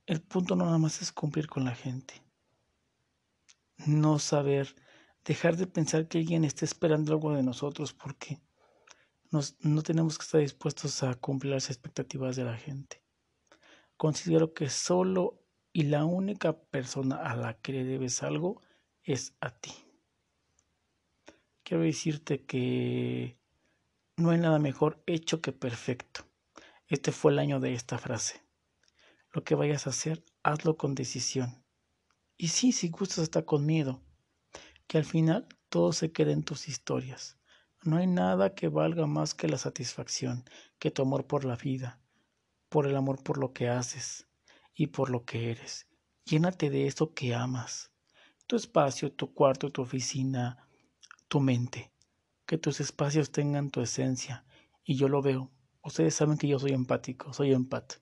El 0.06 0.22
punto 0.22 0.56
no 0.56 0.66
nada 0.66 0.78
más 0.78 1.02
es 1.02 1.12
cumplir 1.12 1.48
con 1.48 1.66
la 1.66 1.74
gente. 1.74 2.27
No 3.86 4.20
saber, 4.20 4.76
dejar 5.24 5.56
de 5.58 5.68
pensar 5.68 6.08
que 6.08 6.18
alguien 6.18 6.44
está 6.44 6.66
esperando 6.66 7.14
algo 7.14 7.34
de 7.34 7.44
nosotros 7.44 7.94
porque 7.94 8.42
no 9.30 9.82
tenemos 9.84 10.18
que 10.18 10.24
estar 10.24 10.42
dispuestos 10.42 11.04
a 11.04 11.14
cumplir 11.16 11.54
las 11.54 11.70
expectativas 11.70 12.36
de 12.36 12.46
la 12.46 12.58
gente. 12.58 13.04
Considero 13.98 14.54
que 14.54 14.70
solo 14.70 15.44
y 15.74 15.84
la 15.84 16.06
única 16.06 16.58
persona 16.58 17.18
a 17.18 17.36
la 17.36 17.54
que 17.60 17.74
le 17.74 17.84
debes 17.84 18.24
algo 18.24 18.62
es 19.04 19.36
a 19.42 19.52
ti. 19.52 19.72
Quiero 21.64 21.84
decirte 21.84 22.46
que 22.46 23.38
no 24.16 24.32
hay 24.32 24.40
nada 24.40 24.58
mejor 24.60 25.04
hecho 25.06 25.42
que 25.42 25.52
perfecto. 25.52 26.26
Este 26.88 27.12
fue 27.12 27.34
el 27.34 27.40
año 27.40 27.60
de 27.60 27.74
esta 27.74 27.98
frase. 27.98 28.42
Lo 29.34 29.44
que 29.44 29.56
vayas 29.56 29.86
a 29.86 29.90
hacer, 29.90 30.24
hazlo 30.44 30.78
con 30.78 30.96
decisión. 30.96 31.64
Y 32.38 32.50
sí, 32.50 32.72
si 32.72 32.90
gustas 32.90 33.20
hasta 33.20 33.44
con 33.44 33.66
miedo. 33.66 34.02
Que 34.88 34.98
al 34.98 35.06
final 35.06 35.48
todo 35.70 35.92
se 35.92 36.12
quede 36.12 36.32
en 36.32 36.44
tus 36.44 36.68
historias. 36.68 37.38
No 37.84 37.98
hay 37.98 38.08
nada 38.08 38.56
que 38.56 38.70
valga 38.70 39.06
más 39.06 39.34
que 39.34 39.48
la 39.48 39.58
satisfacción, 39.58 40.46
que 40.80 40.92
tu 40.92 41.02
amor 41.02 41.28
por 41.28 41.46
la 41.46 41.56
vida, 41.56 42.00
por 42.70 42.88
el 42.88 42.96
amor 42.96 43.24
por 43.24 43.38
lo 43.38 43.54
que 43.54 43.70
haces 43.70 44.28
y 44.74 44.88
por 44.88 45.10
lo 45.10 45.26
que 45.26 45.52
eres. 45.52 45.88
Llénate 46.26 46.70
de 46.70 46.88
eso 46.88 47.14
que 47.14 47.36
amas. 47.36 47.92
Tu 48.46 48.56
espacio, 48.56 49.12
tu 49.12 49.34
cuarto, 49.34 49.70
tu 49.70 49.82
oficina, 49.82 50.68
tu 51.28 51.40
mente 51.40 51.92
que 52.48 52.58
tus 52.58 52.80
espacios 52.80 53.32
tengan 53.32 53.70
tu 53.70 53.82
esencia. 53.82 54.46
Y 54.84 54.96
yo 54.96 55.10
lo 55.10 55.22
veo. 55.22 55.52
Ustedes 55.84 56.16
saben 56.16 56.38
que 56.38 56.48
yo 56.48 56.58
soy 56.58 56.72
empático, 56.72 57.34
soy 57.34 57.52
empat. 57.52 57.96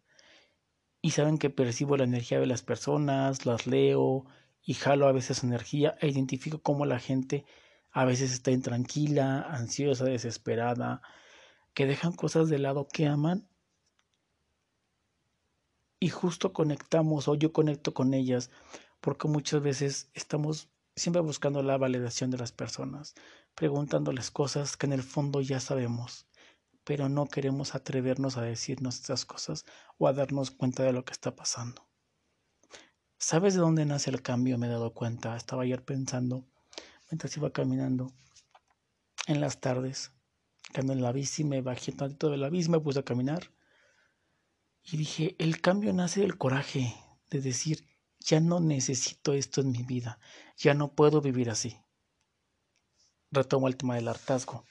Y 1.05 1.11
saben 1.11 1.37
que 1.37 1.51
percibo 1.51 1.97
la 1.97 2.05
energía 2.05 2.39
de 2.39 2.47
las 2.47 2.63
personas, 2.63 3.45
las 3.45 3.67
leo 3.67 4.25
y 4.63 4.73
jalo 4.73 5.07
a 5.07 5.11
veces 5.11 5.43
energía 5.43 5.95
e 6.01 6.07
identifico 6.07 6.63
cómo 6.63 6.87
la 6.87 6.97
gente 6.97 7.45
a 7.91 8.05
veces 8.05 8.31
está 8.31 8.49
intranquila, 8.49 9.41
ansiosa, 9.41 10.05
desesperada, 10.05 11.03
que 11.75 11.85
dejan 11.85 12.13
cosas 12.13 12.49
de 12.49 12.57
lado 12.57 12.87
que 12.87 13.05
aman. 13.05 13.47
Y 15.99 16.09
justo 16.09 16.53
conectamos 16.53 17.27
o 17.27 17.35
yo 17.35 17.53
conecto 17.53 17.93
con 17.93 18.15
ellas 18.15 18.49
porque 18.99 19.27
muchas 19.27 19.61
veces 19.61 20.09
estamos 20.15 20.69
siempre 20.95 21.21
buscando 21.21 21.61
la 21.61 21.77
validación 21.77 22.31
de 22.31 22.39
las 22.39 22.51
personas, 22.51 23.13
preguntándoles 23.53 24.31
cosas 24.31 24.75
que 24.75 24.87
en 24.87 24.93
el 24.93 25.03
fondo 25.03 25.39
ya 25.41 25.59
sabemos, 25.59 26.25
pero 26.85 27.09
no 27.09 27.25
queremos 27.25 27.75
atrevernos 27.75 28.37
a 28.37 28.43
decirnos 28.43 28.95
estas 28.95 29.25
cosas 29.25 29.65
o 29.97 30.07
a 30.07 30.13
darnos 30.13 30.51
cuenta 30.51 30.83
de 30.83 30.93
lo 30.93 31.03
que 31.03 31.11
está 31.11 31.35
pasando. 31.35 31.85
¿Sabes 33.17 33.55
de 33.55 33.59
dónde 33.59 33.85
nace 33.85 34.11
el 34.11 34.21
cambio? 34.21 34.57
Me 34.57 34.67
he 34.67 34.69
dado 34.69 34.93
cuenta. 34.93 35.35
Estaba 35.35 35.63
ayer 35.63 35.83
pensando 35.83 36.45
mientras 37.09 37.35
iba 37.37 37.51
caminando 37.51 38.13
en 39.27 39.41
las 39.41 39.59
tardes, 39.59 40.11
cuando 40.73 40.93
en 40.93 41.01
la 41.01 41.11
bici 41.11 41.43
me 41.43 41.61
bajé 41.61 41.91
tantito 41.91 42.29
de 42.29 42.37
la 42.37 42.49
bici, 42.49 42.69
me 42.69 42.79
puse 42.79 42.99
a 42.99 43.03
caminar 43.03 43.51
y 44.83 44.97
dije, 44.97 45.35
el 45.39 45.61
cambio 45.61 45.93
nace 45.93 46.21
del 46.21 46.37
coraje 46.37 46.95
de 47.31 47.41
decir, 47.41 47.87
ya 48.19 48.39
no 48.39 48.59
necesito 48.59 49.33
esto 49.33 49.61
en 49.61 49.71
mi 49.71 49.83
vida, 49.83 50.19
ya 50.57 50.75
no 50.75 50.93
puedo 50.93 51.21
vivir 51.21 51.49
así. 51.49 51.79
Retomo 53.31 53.67
el 53.67 53.77
tema 53.77 53.95
del 53.95 54.07
hartazgo. 54.07 54.65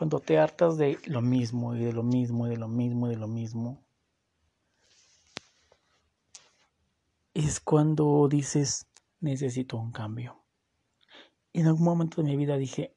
Cuando 0.00 0.18
te 0.18 0.38
hartas 0.38 0.78
de 0.78 0.98
lo 1.04 1.20
mismo 1.20 1.76
y 1.76 1.84
de 1.84 1.92
lo 1.92 2.02
mismo 2.02 2.46
y 2.46 2.50
de 2.52 2.56
lo 2.56 2.68
mismo 2.68 3.06
y 3.06 3.10
de 3.10 3.16
lo 3.18 3.28
mismo, 3.28 3.84
es 7.34 7.60
cuando 7.60 8.26
dices, 8.26 8.86
necesito 9.20 9.76
un 9.76 9.92
cambio. 9.92 10.42
En 11.52 11.66
algún 11.66 11.84
momento 11.84 12.22
de 12.22 12.28
mi 12.28 12.36
vida 12.38 12.56
dije, 12.56 12.96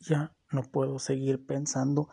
ya 0.00 0.34
no 0.50 0.62
puedo 0.62 0.98
seguir 0.98 1.44
pensando 1.44 2.08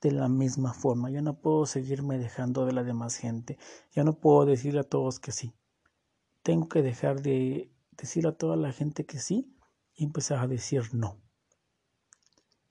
de 0.00 0.12
la 0.12 0.28
misma 0.28 0.72
forma, 0.72 1.10
ya 1.10 1.20
no 1.20 1.40
puedo 1.40 1.66
seguirme 1.66 2.16
dejando 2.16 2.66
de 2.66 2.74
la 2.74 2.84
demás 2.84 3.16
gente, 3.16 3.58
ya 3.90 4.04
no 4.04 4.20
puedo 4.20 4.46
decirle 4.46 4.78
a 4.78 4.88
todos 4.88 5.18
que 5.18 5.32
sí. 5.32 5.52
Tengo 6.44 6.68
que 6.68 6.82
dejar 6.82 7.22
de 7.22 7.72
decir 7.90 8.28
a 8.28 8.38
toda 8.38 8.54
la 8.54 8.70
gente 8.70 9.04
que 9.04 9.18
sí 9.18 9.52
y 9.96 10.04
empezar 10.04 10.38
a 10.38 10.46
decir 10.46 10.94
no. 10.94 11.23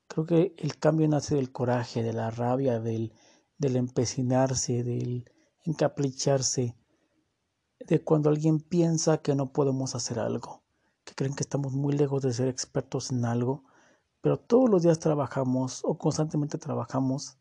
Creo 0.07 0.25
que 0.25 0.55
el 0.57 0.77
cambio 0.77 1.07
nace 1.07 1.35
del 1.35 1.51
coraje, 1.51 2.03
de 2.03 2.13
la 2.13 2.29
rabia, 2.29 2.79
del, 2.79 3.13
del 3.57 3.75
empecinarse, 3.75 4.83
del 4.83 5.29
encapricharse, 5.63 6.75
de 7.79 8.03
cuando 8.03 8.29
alguien 8.29 8.59
piensa 8.59 9.19
que 9.19 9.35
no 9.35 9.51
podemos 9.51 9.95
hacer 9.95 10.19
algo, 10.19 10.63
que 11.03 11.15
creen 11.15 11.35
que 11.35 11.43
estamos 11.43 11.73
muy 11.73 11.93
lejos 11.93 12.21
de 12.21 12.33
ser 12.33 12.47
expertos 12.47 13.11
en 13.11 13.25
algo, 13.25 13.63
pero 14.21 14.37
todos 14.37 14.69
los 14.69 14.83
días 14.83 14.99
trabajamos 14.99 15.81
o 15.83 15.97
constantemente 15.97 16.57
trabajamos 16.57 17.37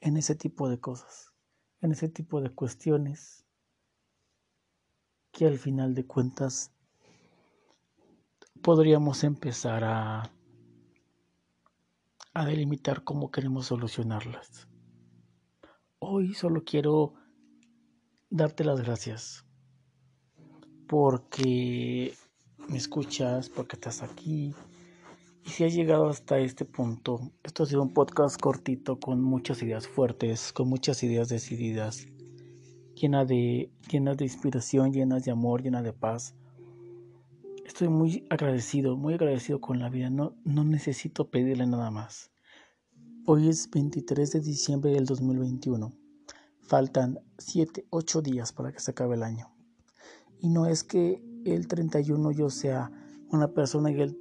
en 0.00 0.16
ese 0.16 0.34
tipo 0.34 0.68
de 0.68 0.80
cosas, 0.80 1.32
en 1.80 1.92
ese 1.92 2.08
tipo 2.08 2.40
de 2.40 2.50
cuestiones 2.50 3.46
que 5.30 5.46
al 5.46 5.58
final 5.58 5.94
de 5.94 6.06
cuentas 6.06 6.72
podríamos 8.62 9.24
empezar 9.24 9.84
a, 9.84 10.30
a 12.34 12.46
delimitar 12.46 13.04
cómo 13.04 13.30
queremos 13.30 13.66
solucionarlas. 13.66 14.68
Hoy 15.98 16.34
solo 16.34 16.64
quiero 16.64 17.14
darte 18.30 18.64
las 18.64 18.80
gracias 18.80 19.44
porque 20.88 22.14
me 22.68 22.76
escuchas, 22.76 23.48
porque 23.48 23.76
estás 23.76 24.02
aquí. 24.02 24.54
Y 25.44 25.50
si 25.50 25.64
has 25.64 25.74
llegado 25.74 26.08
hasta 26.08 26.38
este 26.38 26.64
punto, 26.64 27.32
esto 27.42 27.64
ha 27.64 27.66
sido 27.66 27.82
un 27.82 27.92
podcast 27.92 28.40
cortito 28.40 28.98
con 28.98 29.22
muchas 29.22 29.62
ideas 29.62 29.86
fuertes, 29.86 30.52
con 30.52 30.68
muchas 30.68 31.02
ideas 31.02 31.28
decididas, 31.28 32.06
llenas 32.94 33.28
de, 33.28 33.70
llenas 33.90 34.16
de 34.16 34.24
inspiración, 34.24 34.92
llenas 34.92 35.24
de 35.24 35.32
amor, 35.32 35.62
llenas 35.62 35.84
de 35.84 35.92
paz. 35.92 36.34
Estoy 37.72 37.88
muy 37.88 38.26
agradecido, 38.28 38.98
muy 38.98 39.14
agradecido 39.14 39.62
con 39.62 39.78
la 39.78 39.88
vida. 39.88 40.10
No, 40.10 40.36
no 40.44 40.62
necesito 40.62 41.30
pedirle 41.30 41.66
nada 41.66 41.90
más. 41.90 42.30
Hoy 43.24 43.48
es 43.48 43.70
23 43.70 44.30
de 44.30 44.40
diciembre 44.40 44.90
del 44.90 45.06
2021. 45.06 45.90
Faltan 46.60 47.20
7, 47.38 47.86
8 47.88 48.20
días 48.20 48.52
para 48.52 48.72
que 48.72 48.80
se 48.80 48.90
acabe 48.90 49.14
el 49.14 49.22
año. 49.22 49.56
Y 50.38 50.50
no 50.50 50.66
es 50.66 50.84
que 50.84 51.24
el 51.46 51.66
31 51.66 52.32
yo 52.32 52.50
sea 52.50 52.92
una 53.30 53.54
persona 53.54 53.90
y 53.90 54.02
el 54.02 54.18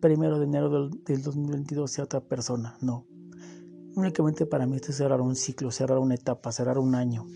primero 0.00 0.40
de 0.40 0.46
enero 0.46 0.68
del, 0.68 1.04
del 1.04 1.22
2022 1.22 1.88
sea 1.88 2.02
otra 2.02 2.20
persona. 2.20 2.76
No. 2.80 3.06
Únicamente 3.94 4.44
para 4.44 4.66
mí 4.66 4.74
esto 4.74 4.90
es 4.90 4.96
cerrar 4.96 5.20
un 5.20 5.36
ciclo, 5.36 5.70
cerrar 5.70 5.98
una 5.98 6.16
etapa, 6.16 6.50
cerrar 6.50 6.78
un 6.78 6.96
año. 6.96 7.28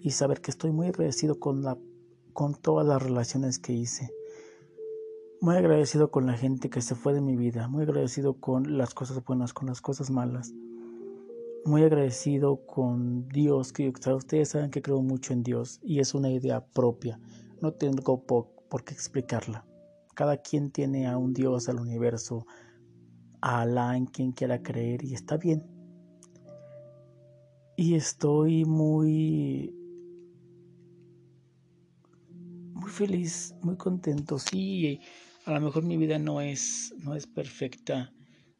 Y 0.00 0.12
saber 0.12 0.40
que 0.40 0.50
estoy 0.50 0.72
muy 0.72 0.86
agradecido 0.86 1.38
con, 1.38 1.60
la, 1.60 1.76
con 2.32 2.54
todas 2.54 2.86
las 2.86 3.02
relaciones 3.02 3.58
que 3.58 3.74
hice. 3.74 4.10
Muy 5.40 5.54
agradecido 5.54 6.10
con 6.10 6.26
la 6.26 6.32
gente 6.36 6.68
que 6.68 6.80
se 6.80 6.96
fue 6.96 7.14
de 7.14 7.20
mi 7.20 7.36
vida. 7.36 7.68
Muy 7.68 7.84
agradecido 7.84 8.40
con 8.40 8.76
las 8.76 8.92
cosas 8.92 9.24
buenas, 9.24 9.52
con 9.52 9.68
las 9.68 9.80
cosas 9.80 10.10
malas. 10.10 10.52
Muy 11.64 11.84
agradecido 11.84 12.66
con 12.66 13.28
Dios, 13.28 13.72
que 13.72 13.88
ustedes 13.88 14.48
saben 14.48 14.72
que 14.72 14.82
creo 14.82 15.00
mucho 15.00 15.32
en 15.32 15.44
Dios 15.44 15.78
y 15.80 16.00
es 16.00 16.12
una 16.14 16.28
idea 16.28 16.66
propia. 16.66 17.20
No 17.62 17.72
tengo 17.72 18.26
por, 18.26 18.48
qué 18.84 18.92
explicarla. 18.92 19.64
Cada 20.16 20.38
quien 20.38 20.72
tiene 20.72 21.06
a 21.06 21.16
un 21.16 21.34
Dios, 21.34 21.68
al 21.68 21.78
universo, 21.78 22.44
a 23.40 23.60
Alá 23.60 23.96
en 23.96 24.06
quien 24.06 24.32
quiera 24.32 24.60
creer 24.60 25.04
y 25.04 25.14
está 25.14 25.36
bien. 25.36 25.64
Y 27.76 27.94
estoy 27.94 28.64
muy 28.64 29.72
muy 32.72 32.90
feliz, 32.90 33.54
muy 33.62 33.76
contento. 33.76 34.40
Sí, 34.40 35.00
a 35.48 35.54
lo 35.54 35.60
mejor 35.62 35.82
mi 35.82 35.96
vida 35.96 36.18
no 36.18 36.40
es 36.40 36.94
no 37.02 37.14
es 37.14 37.26
perfecta 37.26 38.12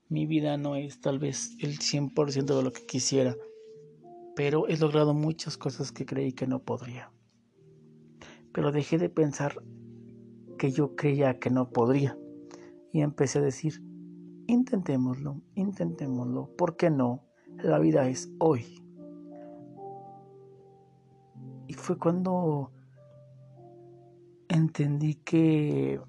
mi 0.09 0.24
vida 0.27 0.57
no 0.57 0.74
es 0.74 1.01
tal 1.03 1.18
vez 1.18 1.55
el 1.61 1.79
100% 1.79 2.57
de 2.57 2.62
lo 2.62 2.72
que 2.72 2.87
quisiera, 2.87 3.37
pero 4.35 4.66
he 4.66 4.79
logrado 4.79 5.12
muchas 5.12 5.59
cosas 5.59 5.92
que 5.92 6.07
creí 6.07 6.33
que 6.33 6.46
no 6.46 6.61
podría. 6.61 7.12
Pero 8.53 8.72
dejé 8.72 8.96
de 8.96 9.11
pensar 9.11 9.62
que 10.57 10.70
yo 10.70 10.96
creía 10.96 11.38
que 11.38 11.51
no 11.51 11.70
podría 11.70 12.18
y 12.90 13.03
empecé 13.03 13.38
a 13.38 13.42
decir, 13.42 13.83
intentémoslo, 14.46 15.42
intentémoslo, 15.55 16.57
¿por 16.57 16.77
qué 16.77 16.88
no? 16.88 17.27
La 17.62 17.79
vida 17.79 18.09
es 18.09 18.33
hoy. 18.38 18.83
Y 21.66 21.74
fue 21.74 21.98
cuando 21.98 22.72
entendí 24.48 25.16
que 25.16 26.01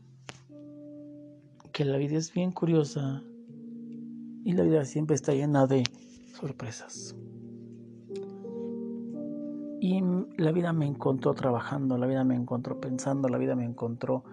que 1.79 1.85
la 1.85 1.95
vida 1.95 2.17
es 2.17 2.33
bien 2.33 2.51
curiosa 2.51 3.23
y 4.43 4.51
la 4.51 4.63
vida 4.63 4.83
siempre 4.83 5.15
está 5.15 5.31
llena 5.31 5.65
de 5.65 5.83
sorpresas. 6.33 7.15
Y 9.79 10.03
la 10.35 10.51
vida 10.51 10.73
me 10.73 10.85
encontró 10.85 11.33
trabajando, 11.35 11.97
la 11.97 12.05
vida 12.05 12.25
me 12.25 12.35
encontró 12.35 12.81
pensando, 12.81 13.29
la 13.29 13.37
vida 13.37 13.55
me 13.55 13.63
encontró, 13.63 14.25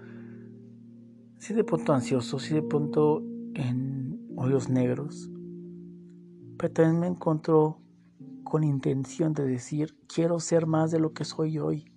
sí 1.39 1.55
de 1.55 1.63
pronto 1.63 1.93
ansioso, 1.93 2.41
sí 2.41 2.53
de 2.53 2.63
pronto 2.63 3.23
en 3.55 4.27
hoyos 4.35 4.69
negros, 4.69 5.31
pero 6.59 6.73
también 6.73 6.99
me 6.99 7.07
encontró 7.07 7.79
con 8.43 8.65
intención 8.65 9.35
de 9.35 9.47
decir, 9.47 9.97
quiero 10.13 10.41
ser 10.41 10.67
más 10.67 10.91
de 10.91 10.99
lo 10.99 11.13
que 11.13 11.25
soy 11.25 11.61
hoy. 11.61 11.93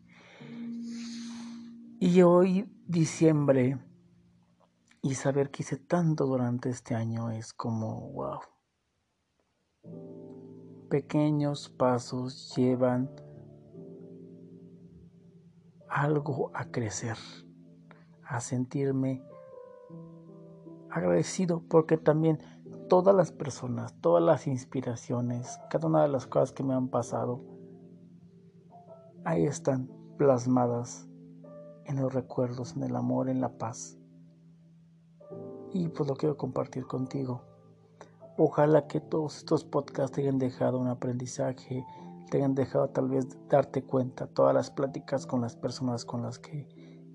Y 2.00 2.22
hoy, 2.22 2.70
diciembre, 2.86 3.80
y 5.02 5.16
saber 5.16 5.50
que 5.50 5.64
hice 5.64 5.78
tanto 5.78 6.26
durante 6.26 6.70
este 6.70 6.96
año 6.96 7.30
es 7.32 7.54
como, 7.54 8.12
wow. 8.12 8.40
Pequeños 10.90 11.70
pasos 11.70 12.54
llevan 12.56 13.10
algo 15.88 16.52
a 16.54 16.66
crecer, 16.66 17.18
a 18.24 18.40
sentirme 18.42 19.24
agradecido 20.90 21.64
porque 21.70 21.98
también 21.98 22.40
todas 22.90 23.16
las 23.16 23.32
personas, 23.32 23.94
todas 24.02 24.24
las 24.24 24.48
inspiraciones, 24.48 25.60
cada 25.70 25.88
una 25.88 26.02
de 26.02 26.10
las 26.10 26.28
cosas 26.28 26.52
que 26.52 26.64
me 26.64 26.74
han 26.74 26.90
pasado, 26.90 27.42
ahí 29.24 29.46
están 29.46 29.90
plasmadas 30.18 31.08
en 31.86 32.02
los 32.02 32.14
recuerdos, 32.14 32.76
en 32.76 32.84
el 32.84 32.96
amor, 32.96 33.30
en 33.30 33.40
la 33.40 33.58
paz 33.58 33.99
y 35.74 35.88
pues 35.90 36.08
lo 36.10 36.16
quiero 36.16 36.38
compartir 36.38 36.86
contigo. 36.86 37.42
Ojalá 38.38 38.88
que 38.88 39.02
todos 39.02 39.38
estos 39.38 39.64
podcasts 39.64 40.16
te 40.16 40.22
hayan 40.22 40.40
dejado 40.40 40.80
un 40.80 40.88
aprendizaje, 40.88 41.86
te 42.30 42.38
hayan 42.38 42.56
dejado 42.56 42.90
tal 42.90 43.10
vez 43.10 43.28
darte 43.50 43.84
cuenta, 43.84 44.28
todas 44.28 44.54
las 44.54 44.72
pláticas 44.72 45.26
con 45.26 45.42
las 45.42 45.56
personas 45.56 46.06
con 46.06 46.22
las 46.22 46.40
que 46.40 46.68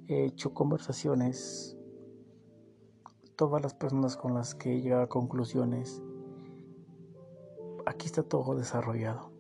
he 0.09 0.25
hecho 0.27 0.53
conversaciones, 0.53 1.77
todas 3.37 3.63
las 3.63 3.75
personas 3.75 4.17
con 4.17 4.35
las 4.35 4.55
que 4.55 4.75
he 4.75 4.81
llegado 4.81 5.03
a 5.03 5.09
conclusiones. 5.09 6.03
Aquí 7.87 8.07
está 8.07 8.23
todo 8.23 8.55
desarrollado. 8.55 9.31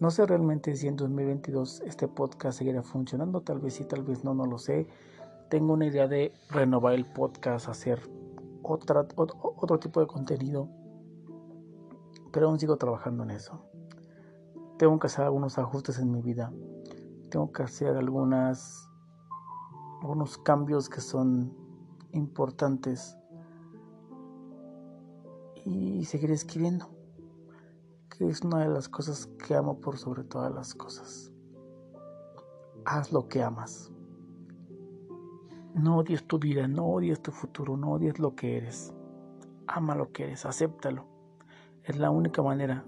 No 0.00 0.10
sé 0.10 0.26
realmente 0.26 0.74
si 0.76 0.88
en 0.88 0.96
2022 0.96 1.82
este 1.86 2.08
podcast 2.08 2.58
seguirá 2.58 2.82
funcionando, 2.82 3.42
tal 3.42 3.60
vez 3.60 3.74
sí, 3.74 3.84
tal 3.84 4.02
vez 4.02 4.24
no, 4.24 4.34
no 4.34 4.44
lo 4.44 4.58
sé. 4.58 4.86
Tengo 5.48 5.74
una 5.74 5.86
idea 5.86 6.08
de 6.08 6.32
renovar 6.50 6.94
el 6.94 7.06
podcast, 7.06 7.68
hacer 7.68 8.00
otra, 8.62 9.06
otro 9.16 9.78
tipo 9.78 10.00
de 10.00 10.06
contenido, 10.06 10.68
pero 12.32 12.48
aún 12.48 12.58
sigo 12.58 12.76
trabajando 12.76 13.22
en 13.22 13.30
eso. 13.30 13.64
Tengo 14.78 14.98
que 14.98 15.06
hacer 15.06 15.24
algunos 15.24 15.58
ajustes 15.58 15.98
en 15.98 16.10
mi 16.10 16.22
vida, 16.22 16.52
tengo 17.30 17.52
que 17.52 17.62
hacer 17.62 17.96
algunas, 17.96 18.88
algunos 20.02 20.38
cambios 20.38 20.88
que 20.88 21.00
son 21.00 21.54
importantes 22.12 23.16
y 25.64 26.04
seguir 26.04 26.30
escribiendo 26.30 26.94
que 28.16 28.28
es 28.28 28.42
una 28.42 28.60
de 28.60 28.68
las 28.68 28.88
cosas 28.88 29.26
que 29.26 29.54
amo 29.54 29.80
por 29.80 29.98
sobre 29.98 30.24
todas 30.24 30.52
las 30.54 30.74
cosas. 30.74 31.32
Haz 32.84 33.12
lo 33.12 33.28
que 33.28 33.42
amas. 33.42 33.90
No 35.74 35.98
odies 35.98 36.26
tu 36.26 36.38
vida, 36.38 36.68
no 36.68 36.86
odies 36.86 37.20
tu 37.20 37.32
futuro, 37.32 37.76
no 37.76 37.92
odies 37.92 38.18
lo 38.18 38.34
que 38.34 38.56
eres. 38.56 38.94
Ama 39.66 39.94
lo 39.94 40.12
que 40.12 40.24
eres, 40.24 40.46
acéptalo. 40.46 41.06
Es 41.82 41.98
la 41.98 42.10
única 42.10 42.42
manera 42.42 42.84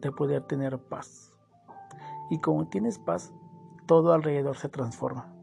de 0.00 0.10
poder 0.10 0.42
tener 0.44 0.78
paz. 0.78 1.34
Y 2.30 2.40
como 2.40 2.68
tienes 2.68 2.98
paz, 2.98 3.34
todo 3.86 4.12
alrededor 4.12 4.56
se 4.56 4.68
transforma 4.68 5.34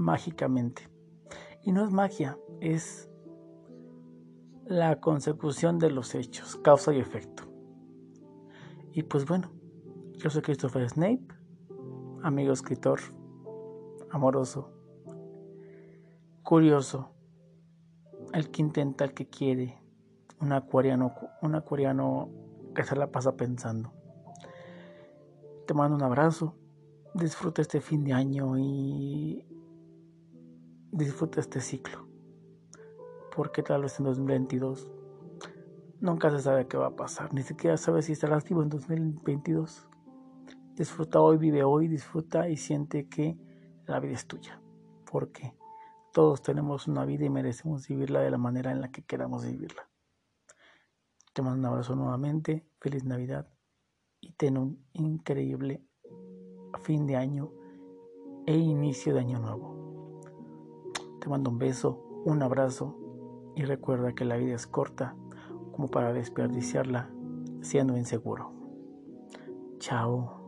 mágicamente. 0.00 0.88
Y 1.62 1.72
no 1.72 1.84
es 1.84 1.92
magia, 1.92 2.38
es 2.60 3.08
la 4.64 5.00
consecución 5.00 5.78
de 5.78 5.90
los 5.90 6.14
hechos, 6.14 6.56
causa 6.56 6.92
y 6.92 6.98
efecto. 6.98 7.44
Y 8.92 9.02
pues 9.02 9.26
bueno, 9.26 9.50
yo 10.16 10.30
soy 10.30 10.42
Christopher 10.42 10.88
Snape, 10.88 11.26
amigo 12.22 12.52
escritor, 12.52 13.00
amoroso, 14.10 14.72
curioso, 16.50 17.12
el 18.34 18.50
que 18.50 18.60
intenta, 18.60 19.04
el 19.04 19.14
que 19.14 19.28
quiere, 19.28 19.80
un 20.40 20.52
acuariano, 20.52 21.14
un 21.42 21.54
acuariano 21.54 22.28
que 22.74 22.82
se 22.82 22.96
la 22.96 23.12
pasa 23.12 23.36
pensando. 23.36 23.92
Te 25.68 25.74
mando 25.74 25.94
un 25.94 26.02
abrazo, 26.02 26.56
disfruta 27.14 27.62
este 27.62 27.80
fin 27.80 28.02
de 28.02 28.14
año 28.14 28.58
y 28.58 29.46
disfruta 30.90 31.38
este 31.38 31.60
ciclo, 31.60 32.08
porque 33.36 33.62
tal 33.62 33.82
vez 33.82 34.00
en 34.00 34.06
2022 34.06 34.90
Nunca 36.00 36.30
se 36.30 36.40
sabe 36.40 36.66
qué 36.66 36.76
va 36.76 36.88
a 36.88 36.96
pasar, 36.96 37.32
ni 37.32 37.42
siquiera 37.42 37.76
sabes 37.76 38.06
si 38.06 38.12
estarás 38.12 38.42
vivo 38.42 38.62
en 38.64 38.70
2022. 38.70 39.86
Disfruta 40.74 41.20
hoy, 41.20 41.36
vive 41.36 41.62
hoy, 41.62 41.86
disfruta 41.86 42.48
y 42.48 42.56
siente 42.56 43.06
que 43.06 43.38
la 43.86 44.00
vida 44.00 44.14
es 44.14 44.26
tuya. 44.26 44.60
Porque 45.04 45.54
todos 46.12 46.42
tenemos 46.42 46.88
una 46.88 47.04
vida 47.04 47.24
y 47.24 47.30
merecemos 47.30 47.86
vivirla 47.86 48.20
de 48.20 48.30
la 48.30 48.38
manera 48.38 48.72
en 48.72 48.80
la 48.80 48.90
que 48.90 49.02
queramos 49.02 49.44
vivirla. 49.44 49.88
Te 51.32 51.42
mando 51.42 51.58
un 51.58 51.66
abrazo 51.66 51.94
nuevamente, 51.94 52.66
feliz 52.80 53.04
Navidad 53.04 53.48
y 54.20 54.32
ten 54.32 54.58
un 54.58 54.84
increíble 54.92 55.84
fin 56.82 57.06
de 57.06 57.16
año 57.16 57.52
e 58.46 58.56
inicio 58.56 59.14
de 59.14 59.20
año 59.20 59.38
nuevo. 59.38 60.20
Te 61.20 61.28
mando 61.28 61.50
un 61.50 61.58
beso, 61.58 62.22
un 62.24 62.42
abrazo 62.42 62.96
y 63.54 63.64
recuerda 63.64 64.14
que 64.14 64.24
la 64.24 64.36
vida 64.36 64.54
es 64.54 64.66
corta 64.66 65.14
como 65.72 65.88
para 65.88 66.12
desperdiciarla 66.12 67.10
siendo 67.60 67.96
inseguro. 67.96 68.52
Chao. 69.78 70.39